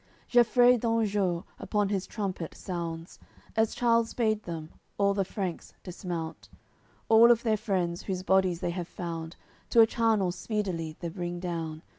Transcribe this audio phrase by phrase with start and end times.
[0.01, 0.31] AOI.
[0.31, 3.19] CCXII Gefreid d'Anjou upon his trumpet sounds;
[3.55, 6.49] As Charles bade them, all the Franks dismount.
[7.07, 9.35] All of their friends, whose bodies they have found
[9.69, 11.83] To a charnel speedily the bring down.